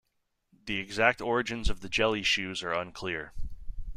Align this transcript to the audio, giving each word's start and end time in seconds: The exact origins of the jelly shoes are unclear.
The 0.65 0.79
exact 0.79 1.21
origins 1.21 1.69
of 1.69 1.81
the 1.81 1.87
jelly 1.87 2.23
shoes 2.23 2.63
are 2.63 2.73
unclear. 2.73 3.33